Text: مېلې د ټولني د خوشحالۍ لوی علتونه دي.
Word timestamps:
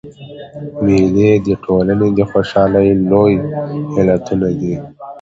مېلې 0.83 1.31
د 1.45 1.47
ټولني 1.63 2.09
د 2.17 2.19
خوشحالۍ 2.31 2.87
لوی 3.11 3.33
علتونه 3.97 4.49
دي. 4.59 4.75